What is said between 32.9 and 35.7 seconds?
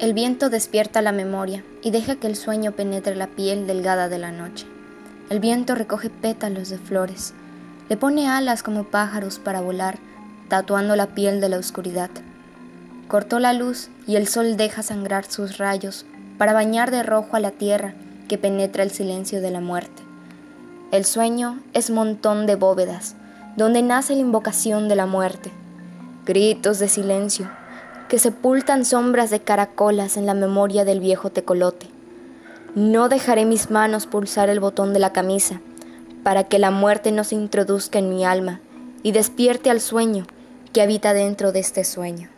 dejaré mis manos pulsar el botón de la camisa,